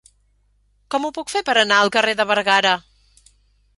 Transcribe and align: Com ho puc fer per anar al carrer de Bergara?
Com 0.95 1.03
ho 1.03 1.11
puc 1.17 1.29
fer 1.33 1.43
per 1.49 1.55
anar 1.65 1.77
al 1.81 1.93
carrer 1.97 2.17
de 2.23 2.27
Bergara? 2.33 2.73